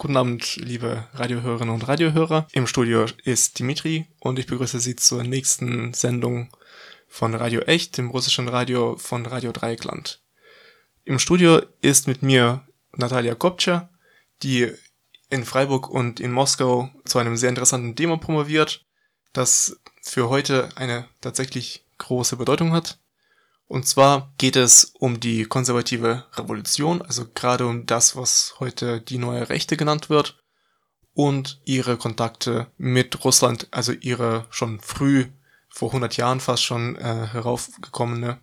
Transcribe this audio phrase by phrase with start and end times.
[0.00, 2.46] Guten Abend, liebe Radiohörerinnen und Radiohörer.
[2.52, 6.50] Im Studio ist Dimitri und ich begrüße Sie zur nächsten Sendung
[7.08, 10.22] von Radio Echt, dem russischen Radio von Radio Dreieckland.
[11.04, 13.88] Im Studio ist mit mir Natalia Kopcha,
[14.44, 14.72] die
[15.30, 18.86] in Freiburg und in Moskau zu einem sehr interessanten Thema promoviert,
[19.32, 23.00] das für heute eine tatsächlich große Bedeutung hat.
[23.68, 29.18] Und zwar geht es um die konservative Revolution, also gerade um das, was heute die
[29.18, 30.42] neue Rechte genannt wird,
[31.12, 35.26] und ihre Kontakte mit Russland, also ihre schon früh,
[35.68, 38.38] vor 100 Jahren fast schon äh, heraufgekommene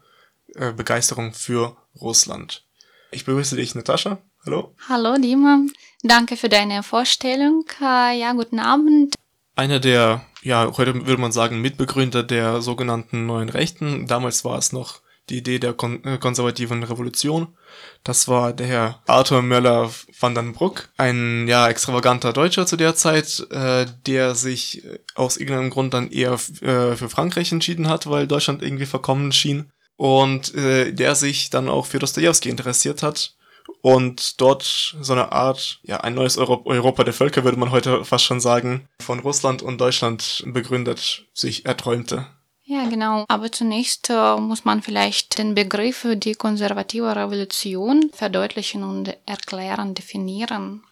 [0.54, 2.64] äh, Begeisterung für Russland.
[3.12, 4.20] Ich begrüße dich, Natascha.
[4.46, 4.76] Hallo.
[4.88, 5.62] Hallo, Dima.
[6.04, 7.66] Danke für deine Vorstellung.
[7.82, 9.16] Äh, ja, guten Abend.
[9.56, 14.06] Einer der, ja, heute würde man sagen, Mitbegründer der sogenannten neuen Rechten.
[14.06, 17.56] Damals war es noch die Idee der kon äh, konservativen Revolution.
[18.04, 22.96] Das war der Herr Arthur Möller van den Bruck, ein ja extravaganter Deutscher zu der
[22.96, 24.84] Zeit, äh, der sich
[25.16, 29.72] aus irgendeinem Grund dann eher äh, für Frankreich entschieden hat, weil Deutschland irgendwie verkommen schien
[29.98, 33.36] und äh, der sich dann auch für Dostoevsky interessiert hat
[33.82, 38.04] und dort so eine Art, ja, ein neues Euro Europa der Völker, würde man heute
[38.04, 42.26] fast schon sagen, von Russland und Deutschland begründet, sich erträumte.
[42.68, 43.26] Ja, genau.
[43.28, 50.84] Aber zunächst äh, muss man vielleicht den Begriff die konservative Revolution verdeutlichen und erklären, definieren.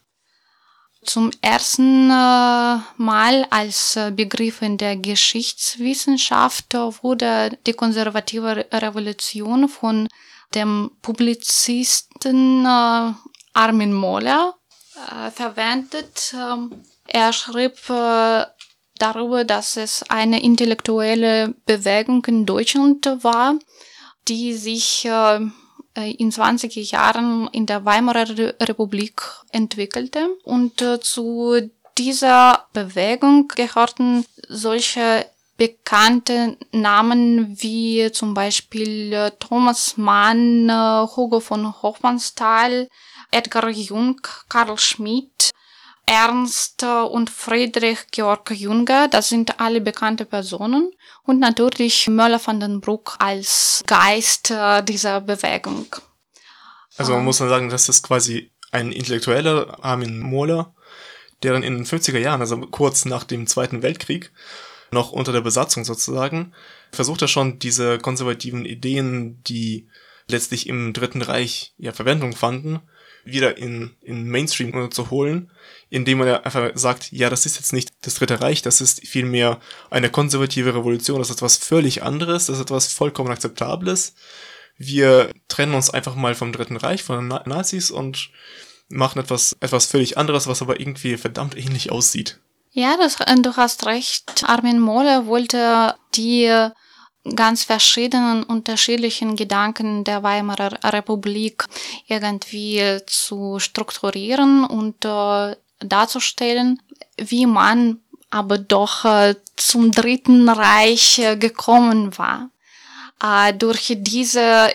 [1.03, 10.07] Zum ersten äh, Mal als äh, Begriff in der Geschichtswissenschaft wurde die konservative Revolution von
[10.53, 13.13] dem Publizisten äh,
[13.53, 14.55] Armin Mohler
[15.09, 16.33] äh, verwendet.
[16.33, 18.45] Ähm, er schrieb äh,
[19.03, 23.55] darüber, dass es eine intellektuelle Bewegung in Deutschland war,
[24.29, 25.39] die sich äh,
[25.95, 28.29] in 20 Jahren in der Weimarer
[28.61, 29.21] Republik
[29.51, 30.29] entwickelte.
[30.43, 35.25] Und äh, zu dieser Bewegung gehörten solche
[35.57, 40.71] bekannte Namen wie zum Beispiel äh, Thomas Mann,
[41.15, 42.87] Hugo von Hofmannsthal,
[43.31, 45.52] Edgar Jung, Karl Schmidt,
[46.05, 50.91] Ernst und Friedrich Georg Junger, das sind alle bekannte Personen.
[51.23, 55.87] Und natürlich Möller van den Bruck als Geist äh, dieser Bewegung.
[56.97, 57.25] Also man ähm.
[57.25, 60.73] muss dann sagen, das ist quasi ein intellektueller Armin Mohler,
[61.41, 64.31] der dann in den 50er Jahren, also kurz nach dem Zweiten Weltkrieg,
[64.91, 66.53] noch unter der Besatzung sozusagen,
[66.91, 69.89] versucht er schon diese konservativen Ideen, die
[70.27, 72.81] letztlich im Dritten Reich ja Verwendung fanden,
[73.25, 75.51] wieder in, in Mainstream zu holen,
[75.89, 79.59] indem man einfach sagt, ja, das ist jetzt nicht das Dritte Reich, das ist vielmehr
[79.89, 84.15] eine konservative Revolution, das ist etwas völlig anderes, das ist etwas vollkommen Akzeptables.
[84.77, 88.31] Wir trennen uns einfach mal vom Dritten Reich, von den Nazis und
[88.89, 92.39] machen etwas, etwas völlig anderes, was aber irgendwie verdammt ähnlich aussieht.
[92.71, 94.43] Ja, das, du hast recht.
[94.47, 96.71] Armin Mohler wollte die
[97.35, 101.65] ganz verschiedenen unterschiedlichen Gedanken der Weimarer Republik
[102.07, 106.81] irgendwie zu strukturieren und äh, darzustellen,
[107.17, 112.49] wie man aber doch äh, zum Dritten Reich äh, gekommen war.
[113.21, 114.73] Äh, durch diese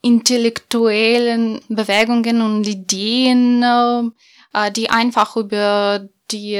[0.00, 4.12] intellektuellen Bewegungen und Ideen,
[4.54, 6.54] äh, die einfach über die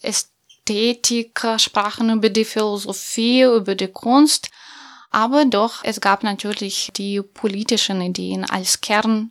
[0.00, 4.50] Ästhetik sprachen, über die Philosophie, über die Kunst,
[5.12, 9.30] aber doch, es gab natürlich die politischen Ideen als Kern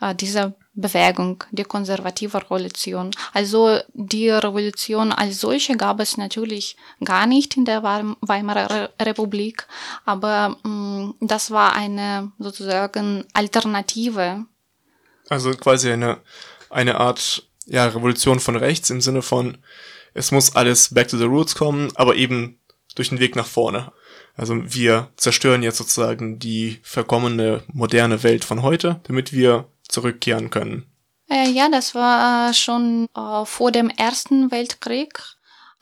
[0.00, 3.10] äh, dieser Bewegung, die konservative Revolution.
[3.34, 9.66] Also die Revolution als solche gab es natürlich gar nicht in der Weimarer Republik,
[10.04, 14.46] aber mh, mm, das war eine sozusagen Alternative.
[15.28, 16.20] Also quasi eine,
[16.70, 19.58] eine Art ja, Revolution von rechts im Sinne von,
[20.14, 22.58] es muss alles back to the roots kommen, aber eben
[22.94, 23.92] durch den Weg nach vorne.
[24.34, 30.86] Also wir zerstören jetzt sozusagen die verkommene moderne Welt von heute, damit wir zurückkehren können.
[31.28, 35.18] Äh, ja, das war äh, schon äh, vor dem Ersten Weltkrieg.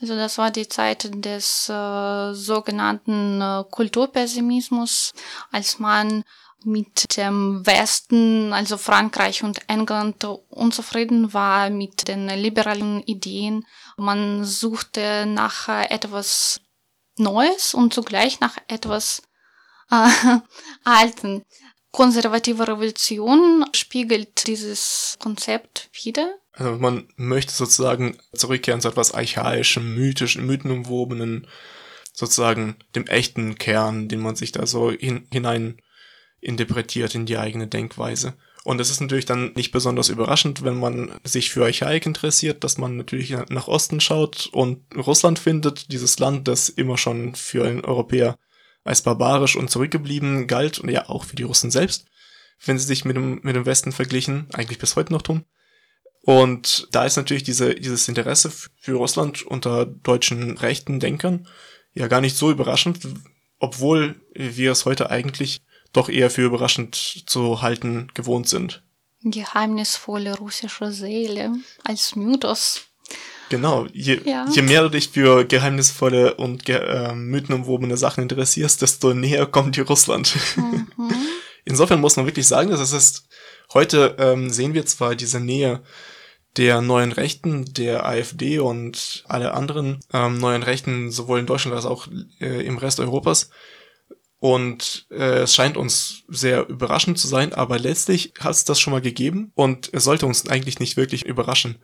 [0.00, 5.12] Also das war die Zeit des äh, sogenannten äh, Kulturpessimismus,
[5.52, 6.24] als man
[6.64, 13.66] mit dem Westen, also Frankreich und England, unzufrieden war mit den liberalen Ideen.
[13.96, 16.60] Man suchte nach etwas
[17.20, 19.22] Neues und zugleich nach etwas
[19.90, 20.08] äh,
[20.84, 21.44] Alten.
[21.92, 26.36] Konservative Revolution spiegelt dieses Konzept wieder.
[26.52, 31.48] Also man möchte sozusagen zurückkehren zu etwas archaischem, mythischen, mythenumwobenen,
[32.12, 35.80] sozusagen dem echten Kern, den man sich da so hin, hinein
[36.40, 38.34] interpretiert in die eigene Denkweise.
[38.62, 42.76] Und es ist natürlich dann nicht besonders überraschend, wenn man sich für Archaik interessiert, dass
[42.76, 47.84] man natürlich nach Osten schaut und Russland findet, dieses Land, das immer schon für einen
[47.84, 48.36] Europäer
[48.84, 52.06] als barbarisch und zurückgeblieben galt und ja auch für die Russen selbst,
[52.64, 55.44] wenn sie sich mit dem, mit dem Westen verglichen, eigentlich bis heute noch tun.
[56.22, 61.48] Und da ist natürlich diese, dieses Interesse für Russland unter deutschen rechten Denkern
[61.94, 63.00] ja gar nicht so überraschend,
[63.58, 68.82] obwohl wir es heute eigentlich doch eher für überraschend zu halten gewohnt sind.
[69.22, 71.52] Geheimnisvolle russische Seele
[71.84, 72.82] als Mythos.
[73.50, 74.46] Genau, je, ja.
[74.48, 79.76] je mehr du dich für geheimnisvolle und ge äh, mythenumwobene Sachen interessierst, desto näher kommt
[79.76, 80.36] dir Russland.
[80.56, 80.86] Mhm.
[81.64, 83.28] Insofern muss man wirklich sagen, dass es ist,
[83.74, 85.82] heute ähm, sehen wir zwar diese Nähe
[86.56, 91.86] der neuen Rechten, der AfD und alle anderen ähm, neuen Rechten, sowohl in Deutschland als
[91.86, 92.08] auch
[92.40, 93.50] äh, im Rest Europas,
[94.40, 98.92] und äh, es scheint uns sehr überraschend zu sein, aber letztlich hat es das schon
[98.92, 101.78] mal gegeben und es sollte uns eigentlich nicht wirklich überraschen.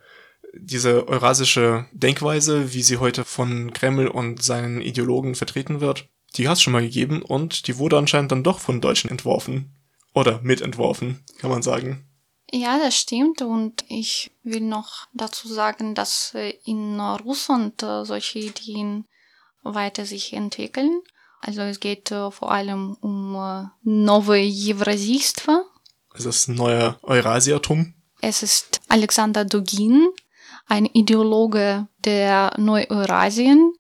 [0.55, 6.56] Diese eurasische Denkweise, wie sie heute von Kreml und seinen Ideologen vertreten wird, die hat
[6.56, 9.73] es schon mal gegeben und die wurde anscheinend dann doch von Deutschen entworfen.
[10.14, 12.08] Oder mitentworfen, kann man sagen.
[12.50, 13.43] Ja, das stimmt.
[13.43, 19.05] Und ich will noch dazu sagen, dass äh, in Russland äh, solche Ideen
[19.62, 21.03] weiter sich entwickeln.
[21.41, 25.65] Also es geht äh, vor allem um äh, Nowe Евразийство.
[26.13, 27.94] Es ist neuer Eurasiatum.
[28.21, 30.07] Es ist Alexander Dugin,
[30.68, 33.73] ein Ideologe der Neu-Eurasien.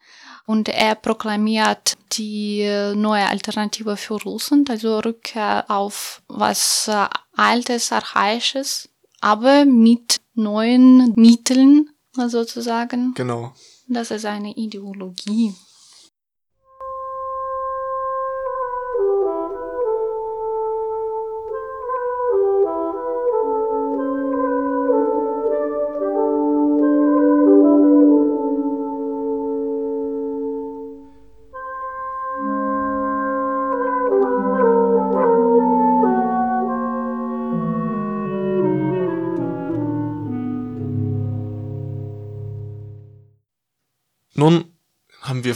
[0.47, 7.05] Und er proklamiert die äh, neue Alternative für Russland, also Rückkehr auf was äh,
[7.35, 8.89] Altes, Archaisches,
[9.21, 13.13] aber mit neuen Mitteln sozusagen.
[13.13, 13.53] Genau.
[13.87, 15.53] Das ist eine Ideologie.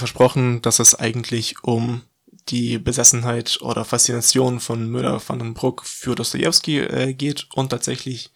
[0.01, 2.03] Versprochen, dass es eigentlich um
[2.49, 8.31] die Besessenheit oder Faszination von Müller van den Bruck für Dostoevsky äh, geht und tatsächlich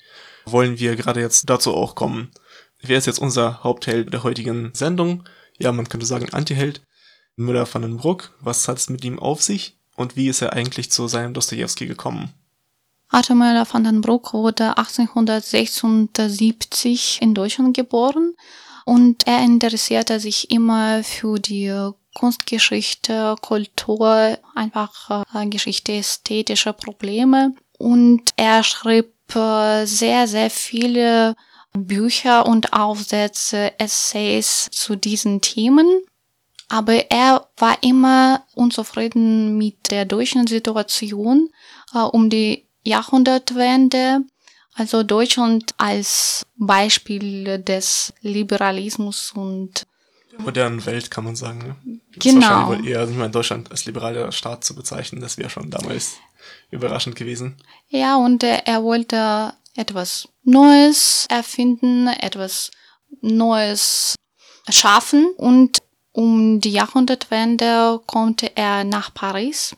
[0.46, 2.30] wollen wir gerade jetzt dazu auch kommen.
[2.80, 5.24] Wer ist jetzt unser Hauptheld der heutigen Sendung?
[5.58, 6.82] Ja, man könnte sagen Antiheld.
[7.36, 8.36] Müller van den Bruck.
[8.40, 9.76] Was hat es mit ihm auf sich?
[9.96, 12.32] Und wie ist er eigentlich zu seinem Dostoevsky gekommen?
[13.08, 18.34] Arthur Müller van den Bruck wurde 1876 in Deutschland geboren
[18.84, 27.54] und er interessierte sich immer für die Kunstgeschichte, Kultur, einfach äh, Geschichte, ästhetische Probleme.
[27.78, 31.34] Und er schrieb äh, sehr, sehr viele
[31.72, 36.02] Bücher und Aufsätze, Essays zu diesen Themen.
[36.68, 41.50] Aber er war immer unzufrieden mit der deutschen Situation
[41.94, 44.20] äh, um die Jahrhundertwende
[44.74, 49.86] also Deutschland als Beispiel des Liberalismus und
[50.32, 51.58] der modernen Welt kann man sagen.
[51.58, 52.00] Ne?
[52.18, 52.46] Genau.
[52.46, 56.16] Wahrscheinlich eher ich meine, Deutschland als liberaler Staat zu bezeichnen, das wäre schon damals
[56.70, 57.56] überraschend gewesen.
[57.88, 62.70] Ja, und er, er wollte etwas Neues erfinden, etwas
[63.20, 64.16] Neues
[64.68, 65.78] schaffen und
[66.12, 69.76] um die Jahrhundertwende konnte er nach Paris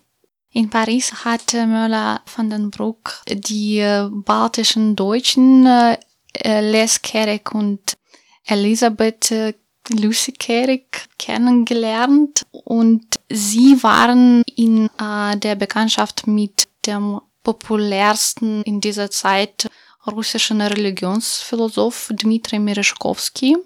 [0.57, 5.99] in Paris hatte Möller van den Bruck die äh, baltischen Deutschen äh,
[6.63, 7.99] Les Kerik und
[8.47, 9.53] Elisabeth äh,
[9.91, 12.47] Lucy Kerik kennengelernt.
[12.53, 19.69] Und sie waren in äh, der Bekanntschaft mit dem populärsten in dieser Zeit
[20.07, 23.59] russischen Religionsphilosoph Dmitri Merezhkovsky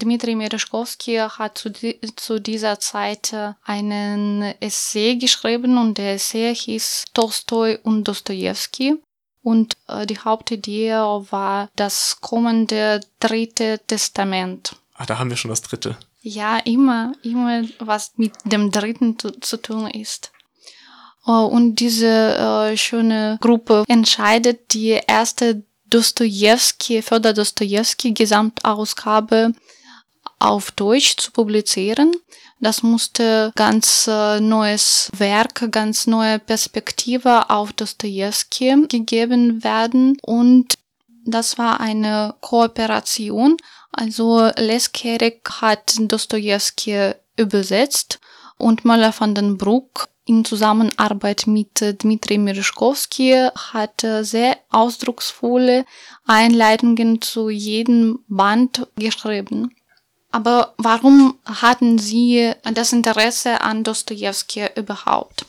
[0.00, 1.72] Dmitri Merezhkovsky hat zu,
[2.14, 8.96] zu, dieser Zeit äh, einen Essay geschrieben und der Essay hieß Tolstoi und Dostoevsky.
[9.42, 14.76] Und äh, die Hauptidee war das kommende dritte Testament.
[14.94, 15.96] Ah, da haben wir schon das dritte.
[16.20, 20.32] Ja, immer, immer was mit dem dritten zu, zu tun ist.
[21.24, 29.52] und diese schöne Gruppe entscheidet, die erste Dostoevsky, Fedor Dostoevsky Gesamtausgabe
[30.38, 32.12] auf Deutsch zu publizieren.
[32.60, 40.74] Das musste ganz äh, neues Werk, ganz neue Perspektive auf Dostoevsky gegeben werden und
[41.24, 43.56] das war eine Kooperation.
[43.92, 48.18] Also Leskerik hat Dostoevsky übersetzt
[48.56, 55.86] und Möller van den Bruck in Zusammenarbeit mit Dmitri Merezhkovsky hat sehr ausdrucksvolle
[56.26, 59.74] Einleitungen zu jedem Band geschrieben.
[60.30, 65.46] Aber warum hatten Sie das Interesse an Dostoevsky überhaupt?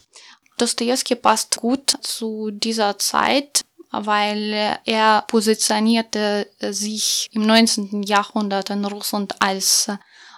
[0.57, 8.03] Dostoevsky passt gut zu dieser Zeit, weil er positionierte sich im 19.
[8.03, 9.87] Jahrhundert in Russland als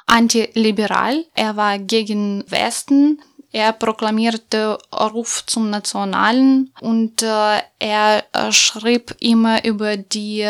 [0.07, 1.25] antiliberal.
[1.35, 3.21] Er war gegen Westen.
[3.51, 10.47] Er proklamierte Ruf zum Nationalen und äh, er schrieb immer über die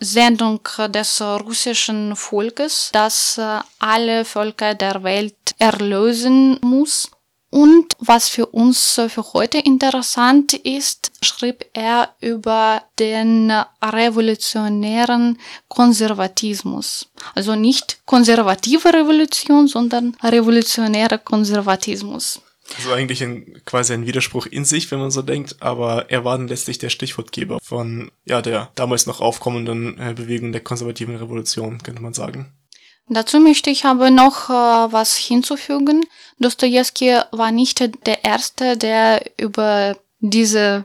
[0.00, 7.10] Sendung des russischen Volkes, das äh, alle Völker der Welt erlösen muss.
[7.52, 13.50] Und was für uns für heute interessant ist, schrieb er über den
[13.82, 15.36] revolutionären
[15.68, 17.08] Konservatismus.
[17.34, 22.40] Also nicht konservative Revolution, sondern revolutionärer Konservatismus.
[22.76, 26.38] Also eigentlich ein, quasi ein Widerspruch in sich, wenn man so denkt, aber er war
[26.38, 31.82] dann letztlich der Stichwortgeber von ja der damals noch aufkommenden äh, Bewegung der konservativen Revolution,
[31.82, 32.52] könnte man sagen.
[33.08, 34.52] Dazu möchte ich aber noch äh,
[34.92, 36.04] was hinzufügen.
[36.38, 40.84] Dostoevsky war nicht der Erste, der über diese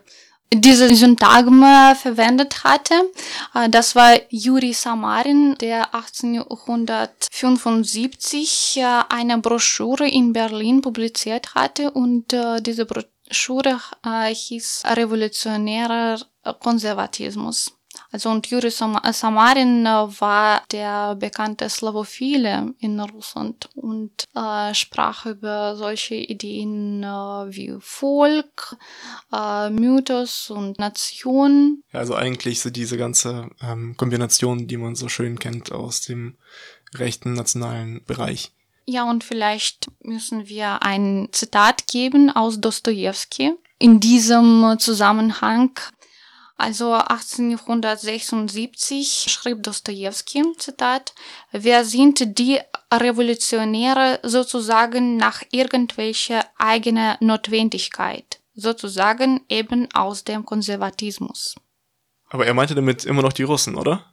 [0.53, 2.93] diese Syntagma verwendet hatte.
[3.53, 12.33] Äh, das war Juri Samarin, der 1875 äh, eine Broschüre in Berlin publiziert hatte und
[12.33, 13.81] äh, diese Broschüre
[14.31, 16.19] hieß Revolutionärer
[16.59, 17.74] Konservatismus.
[18.11, 19.89] Also und Juri Samarin äh,
[20.21, 28.77] war der bekannte Slavophile in Russland und äh, sprach über solche Ideen äh, wie Volk,
[29.33, 31.83] äh, Mythos und Nation.
[31.91, 36.37] Ja, also eigentlich so diese ganze ähm, Kombination, die man so schön kennt aus dem
[36.93, 38.51] rechten nationalen Bereich.
[38.87, 43.53] Ja, und vielleicht müssen wir ein Zitat geben aus Dostoevsky.
[43.77, 45.71] In diesem Zusammenhang
[46.57, 51.13] also 1876 schrieb Dostoevsky, Zitat,
[51.51, 52.61] wir sind die
[52.93, 61.55] Revolutionäre sozusagen nach irgendwelcher eigener Notwendigkeit, sozusagen eben aus dem Konservatismus.
[62.29, 64.05] Aber er meinte damit immer noch die Russen, oder?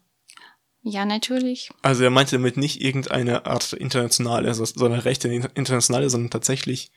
[0.85, 1.71] Ja, natürlich.
[1.83, 6.91] Also er meinte damit nicht irgendeine Art internationale, sondern rechte internationale, sondern tatsächlich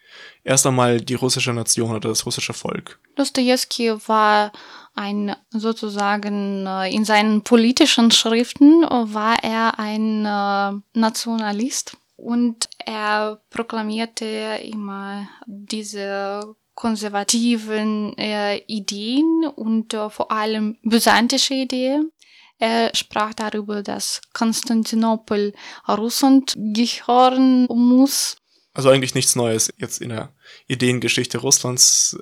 [0.44, 3.00] erst einmal die russische Nation oder das russische Volk.
[3.16, 4.52] Dostoevsky war
[4.96, 14.26] ein sozusagen äh, in seinen politischen Schriften war er ein äh, Nationalist und er proklamierte
[14.64, 22.12] immer diese konservativen äh, Ideen und vor allem byzantische Ideen.
[22.58, 25.54] Er sprach darüber, dass Konstantinopel
[25.90, 28.38] Russland gehören muss.
[28.74, 30.34] Also eigentlich nichts Neues jetzt in der
[30.68, 32.18] Ideengeschichte Russlands.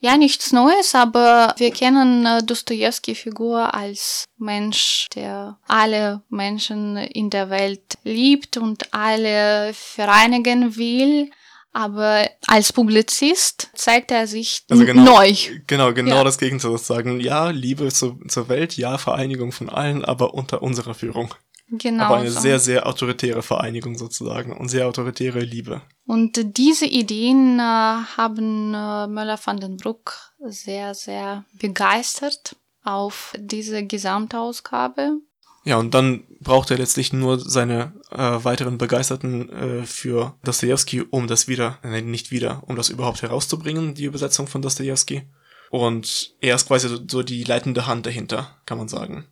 [0.00, 7.50] Ja, nichts Neues, aber wir kennen äh, Dostoevsky-Figur als Mensch, der alle Menschen in der
[7.50, 11.30] Welt liebt und alle vereinigen will.
[11.72, 15.34] Aber als Publizist zeigt er sich also genau, neu.
[15.66, 16.24] Genau, genau ja.
[16.24, 17.20] das Gegenteil sozusagen.
[17.20, 21.34] Ja, Liebe zu, zur Welt, ja, Vereinigung von allen, aber unter unserer Führung.
[21.70, 22.04] Genau.
[22.04, 22.40] Aber eine so.
[22.40, 25.82] sehr, sehr autoritäre Vereinigung sozusagen und sehr autoritäre Liebe.
[26.06, 33.84] Und diese Ideen äh, haben äh, Möller van den Bruck sehr, sehr begeistert auf diese
[33.84, 35.18] Gesamtausgabe.
[35.64, 41.26] Ja, und dann braucht er letztlich nur seine äh, weiteren Begeisterten äh, für Dostoevsky, um
[41.26, 45.24] das wieder, äh, nicht wieder, um das überhaupt herauszubringen, die Übersetzung von Dostoevsky.
[45.70, 49.26] Und er ist quasi so, so die leitende Hand dahinter, kann man sagen.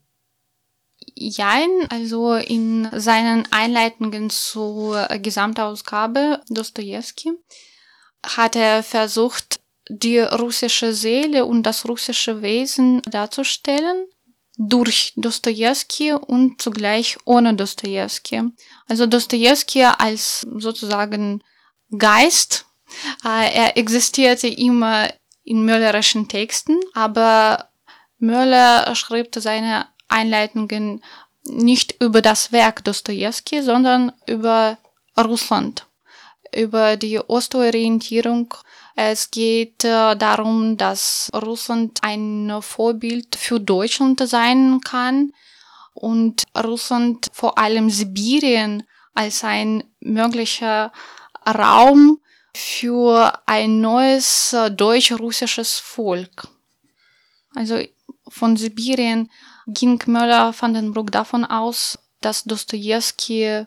[1.18, 7.32] Jein, also in seinen Einleitungen zur Gesamtausgabe Dostoevsky
[8.22, 14.06] hat er versucht, die russische Seele und das russische Wesen darzustellen
[14.58, 18.42] durch Dostoevsky und zugleich ohne Dostoevsky.
[18.86, 21.42] Also Dostoevsky als sozusagen
[21.96, 22.66] Geist,
[23.24, 25.08] äh, er existierte immer
[25.44, 27.70] in möllerischen Texten, aber
[28.18, 31.02] Möller schrieb seine Einleitungen
[31.44, 34.78] nicht über das Werk Dostoevsky, sondern über
[35.18, 35.86] Russland,
[36.54, 38.52] über die Ostorientierung.
[38.96, 45.32] Es geht äh, darum, dass Russland ein Vorbild für Deutschland sein kann
[45.94, 48.84] und Russland vor allem Sibirien
[49.14, 50.92] als ein möglicher
[51.46, 52.20] Raum
[52.54, 56.48] für ein neues äh, deutsch-russisches Volk.
[57.54, 57.80] Also
[58.28, 59.30] von Sibirien
[59.66, 63.66] ging Möller van den Bruck davon aus, dass Dostoevsky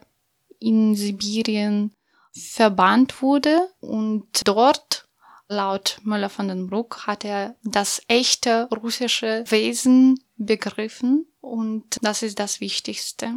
[0.60, 1.94] in Sibirien
[2.34, 5.08] verbannt wurde und dort
[5.48, 12.40] laut Möller van den Bruck hat er das echte russische Wesen begriffen und das ist
[12.40, 13.34] das Wichtigste.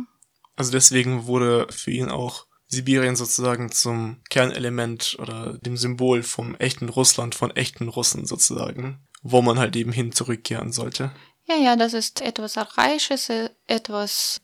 [0.56, 6.88] Also deswegen wurde für ihn auch Sibirien sozusagen zum Kernelement oder dem Symbol vom echten
[6.88, 11.12] Russland, von echten Russen sozusagen, wo man halt eben hin zurückkehren sollte.
[11.52, 13.30] Ja, ja, das ist etwas Archaisches,
[13.66, 14.40] etwas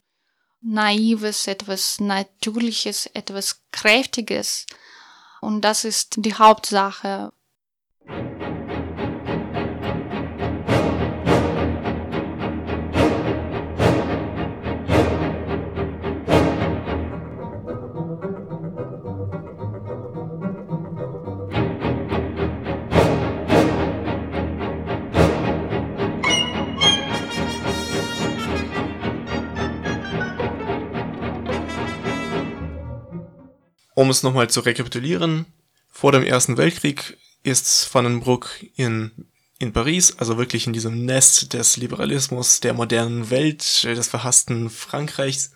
[0.61, 4.67] Naives, etwas Natürliches, etwas Kräftiges.
[5.41, 7.33] Und das ist die Hauptsache.
[33.99, 35.47] Um es nochmal zu rekapitulieren,
[35.91, 39.11] vor dem Ersten Weltkrieg ist Vandenbruck in,
[39.59, 45.51] in Paris, also wirklich in diesem Nest des Liberalismus, der modernen Welt, des verhassten Frankreichs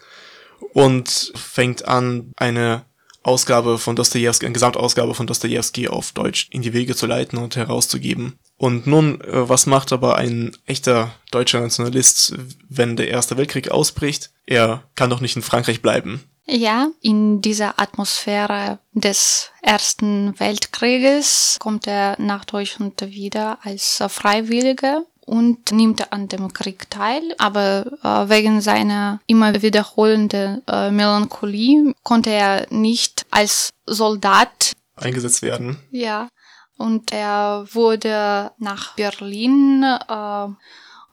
[0.73, 2.85] und fängt an, eine
[3.23, 7.55] Ausgabe von Dostoevsky, eine Gesamtausgabe von Dostoevsky auf Deutsch in die Wege zu leiten und
[7.55, 8.41] herauszugeben.
[8.57, 12.35] Und nun, äh, was macht aber ein echter deutscher Nationalist,
[12.69, 14.33] wenn der Erste Weltkrieg ausbricht?
[14.47, 16.25] Er kann doch nicht in Frankreich bleiben.
[16.47, 25.71] Ja, in dieser Atmosphäre des Ersten Weltkrieges kommt er nach Deutschland wieder als Freiwilliger und
[25.71, 32.67] nimmt an dem Krieg teil, aber äh, wegen seiner immer wiederholenden äh, Melancholie konnte er
[32.71, 35.79] nicht als Soldat eingesetzt werden.
[35.91, 36.29] Ja,
[36.77, 40.47] und er wurde nach Berlin äh,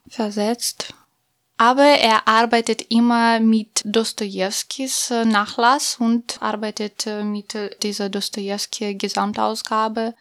[0.10, 0.94] versetzt
[1.60, 8.96] aber er arbeitet immer mit Dostojewskis äh, Nachlass und arbeitet äh, mit äh, dieser Dostojewski
[8.96, 10.16] Gesamtausgabe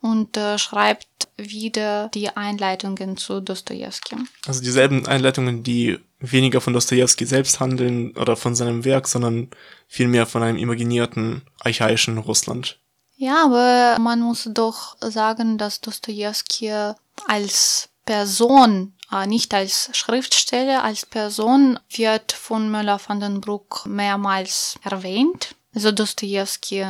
[0.00, 4.16] und schreibt wieder die Einleitungen zu Dostojewski.
[4.46, 9.50] Also dieselben Einleitungen, die weniger von Dostojewski selbst handeln oder von seinem Werk, sondern
[9.88, 12.80] vielmehr von einem imaginierten, archaischen Russland.
[13.16, 16.72] Ja, aber man muss doch sagen, dass Dostojewski
[17.28, 24.80] als Person äh, nicht als Schriftsteller, als Person wird von Möller van den Bruck mehrmals
[24.82, 25.54] erwähnt.
[25.76, 26.86] Also Dostoevsky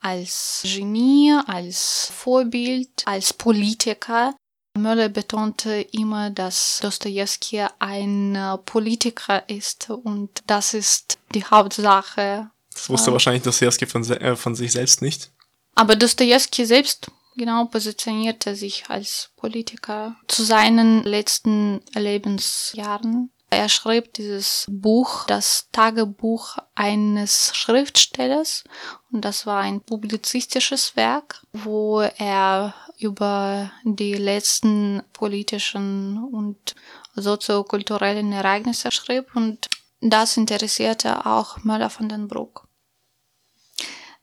[0.00, 4.34] als Genie, als Vorbild, als Politiker.
[4.76, 12.50] Möller betonte immer, dass Dostoevsky ein äh, Politiker ist und das ist die Hauptsache.
[12.74, 15.30] Das wusste äh, wahrscheinlich Dostoevsky von, äh, von sich selbst nicht.
[15.74, 23.30] Aber Dostoevsky selbst genau positionierte sich als Politiker zu seinen letzten Lebensjahren.
[23.52, 28.62] Er schrieb dieses Buch, das Tagebuch eines Schriftstellers,
[29.10, 36.76] und das war ein publizistisches Werk, wo er über die letzten politischen und
[37.16, 39.68] soziokulturellen Ereignisse schrieb und
[40.00, 42.68] das interessierte auch Möller von den Bruck.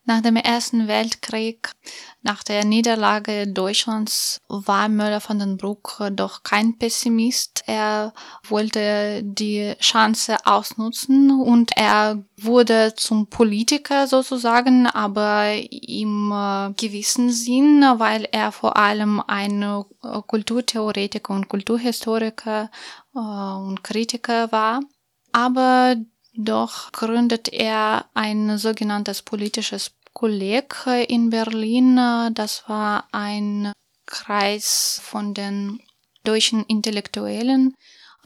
[0.08, 1.70] Nach dem Ersten Weltkrieg,
[2.22, 7.64] nach der Niederlage Deutschlands, war Möller von den Bruck doch kein Pessimist.
[7.66, 8.14] Er
[8.48, 17.82] wollte die Chance ausnutzen und er wurde zum Politiker sozusagen, aber im äh, gewissen Sinn,
[17.98, 19.82] weil er vor allem ein äh,
[20.26, 22.70] Kulturtheoretiker und Kulturhistoriker
[23.14, 24.80] äh, und Kritiker war.
[25.32, 25.96] Aber
[26.40, 30.74] doch gründet er ein sogenanntes politisches Kolleg
[31.06, 31.94] in Berlin.
[32.34, 33.72] Das war ein
[34.04, 35.78] Kreis von den
[36.24, 37.76] deutschen Intellektuellen,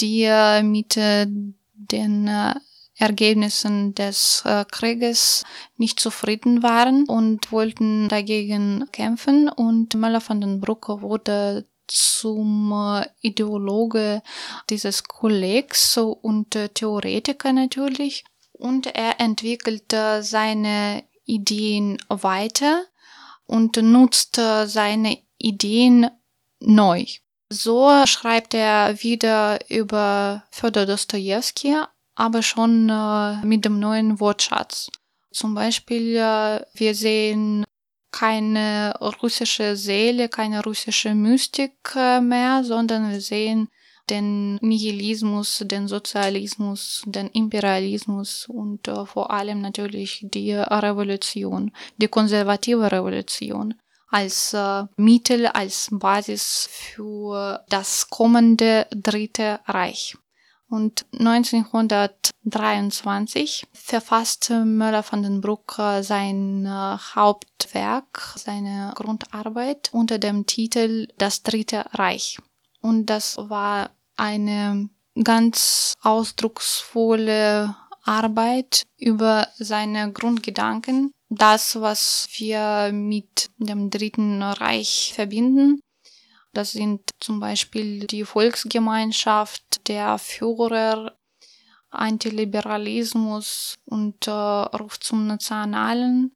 [0.00, 0.26] die
[0.62, 2.30] mit den
[2.96, 5.44] Ergebnissen des Krieges
[5.76, 9.50] nicht zufrieden waren und wollten dagegen kämpfen.
[9.50, 14.22] Und Möller von den Bruck wurde zum Ideologe
[14.70, 18.24] dieses Kollegs und Theoretiker natürlich.
[18.54, 22.84] Und er entwickelte seine Ideen weiter
[23.46, 26.10] und nutzt seine Ideen
[26.60, 27.04] neu.
[27.50, 31.76] So schreibt er wieder über Fyodor Dostoevsky,
[32.14, 34.90] aber schon äh, mit dem neuen Wortschatz.
[35.32, 37.64] Zum Beispiel, äh, wir sehen
[38.10, 43.68] keine russische Seele, keine russische Mystik äh, mehr, sondern wir sehen
[44.12, 52.92] den Nihilismus, den Sozialismus, den Imperialismus und äh, vor allem natürlich die Revolution, die konservative
[52.92, 53.74] Revolution
[54.12, 60.18] als äh, Mittel, als Basis für das kommende Dritte Reich.
[60.68, 70.46] Und 1923 verfasste Möller van den Bruck äh, sein äh, Hauptwerk, seine Grundarbeit unter dem
[70.46, 72.38] Titel Das Dritte Reich.
[72.80, 74.88] Und das war eine
[75.22, 85.80] ganz ausdrucksvolle Arbeit über seine Grundgedanken, das, was wir mit dem Dritten Reich verbinden.
[86.52, 91.16] Das sind zum Beispiel die Volksgemeinschaft, der Führer,
[91.90, 96.34] Antiliberalismus und äh, Ruf zum Nationalen.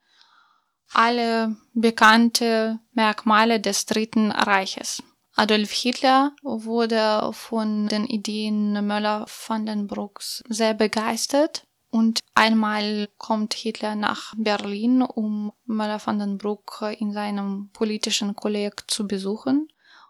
[0.92, 5.02] Alle bekannte Merkmale des Dritten Reiches.
[5.36, 13.52] Adolf Hitler wurde von den Ideen Möller van den Brucks sehr begeistert und einmal kommt
[13.52, 19.68] Hitler nach Berlin, um Möller van den Bruck in seinem politischen Kolleg zu besuchen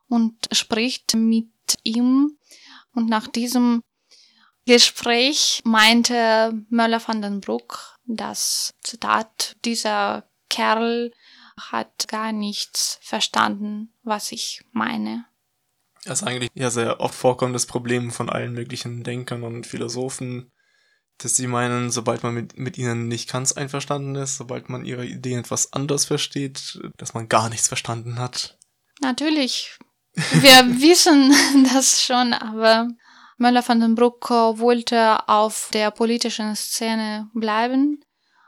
[0.09, 1.51] und spricht mit
[1.83, 2.39] ihm.
[2.95, 3.83] Und nach diesem
[4.65, 11.13] Gespräch meinte Möller van den Bruck, das Zitat, dieser Kerl
[11.59, 15.25] hat gar nichts verstanden, was ich meine.
[16.05, 20.53] Das ist eigentlich ja sehr oft vorkommendes Problem von allen möglichen Denkern und Philosophen,
[21.19, 25.05] dass sie meinen, sobald man mit, mit ihnen nicht ganz einverstanden ist, sobald man ihre
[25.05, 28.59] Ideen etwas anders versteht, dass man gar nichts verstanden hat.
[29.01, 29.79] Natürlich.
[30.15, 31.35] Wir wissen
[31.73, 32.89] das schon, aber
[33.39, 38.03] Möller van den Bruck wollte auf der politischen Szene bleiben,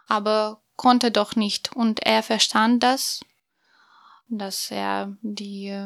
[0.07, 1.77] aber konnte doch nicht.
[1.77, 3.21] Und er verstand das,
[4.31, 5.77] dass er die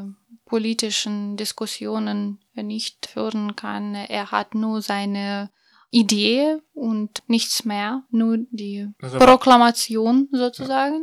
[0.45, 3.97] politischen Diskussionen nicht führen kann.
[3.97, 5.51] Er hat nur seine
[5.91, 10.95] Idee und nichts mehr, nur die also, Proklamation sozusagen.
[10.95, 11.01] Ja.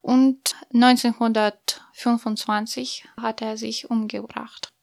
[0.00, 4.74] Und 1925 hat er sich umgebracht.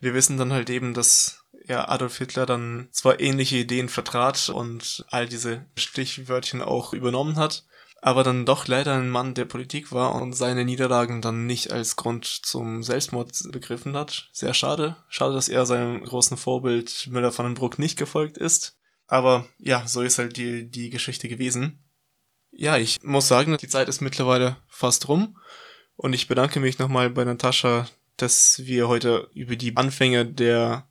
[0.00, 5.04] Wir wissen dann halt eben, dass ja, Adolf Hitler dann zwar ähnliche Ideen vertrat und
[5.10, 7.66] all diese Stichwörtchen auch übernommen hat,
[8.00, 11.96] aber dann doch leider ein Mann der Politik war und seine Niederlagen dann nicht als
[11.96, 14.30] Grund zum Selbstmord begriffen hat.
[14.32, 14.96] Sehr schade.
[15.08, 18.78] Schade, dass er seinem großen Vorbild Müller von den Bruck nicht gefolgt ist.
[19.06, 21.84] Aber ja, so ist halt die, die Geschichte gewesen.
[22.50, 25.36] Ja, ich muss sagen, die Zeit ist mittlerweile fast rum.
[25.96, 30.87] Und ich bedanke mich nochmal bei Natascha, dass wir heute über die Anfänge der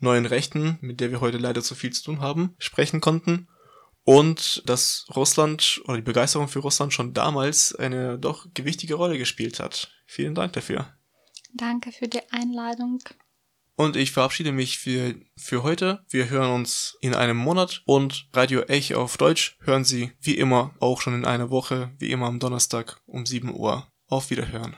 [0.00, 3.48] neuen Rechten, mit der wir heute leider zu viel zu tun haben, sprechen konnten.
[4.04, 9.60] Und dass Russland oder die Begeisterung für Russland schon damals eine doch gewichtige Rolle gespielt
[9.60, 9.92] hat.
[10.06, 10.94] Vielen Dank dafür.
[11.52, 13.00] Danke für die Einladung.
[13.76, 16.04] Und ich verabschiede mich für, für heute.
[16.08, 20.74] Wir hören uns in einem Monat und Radio Echo auf Deutsch hören Sie wie immer
[20.80, 23.86] auch schon in einer Woche, wie immer am Donnerstag um 7 Uhr.
[24.06, 24.76] Auf Wiederhören.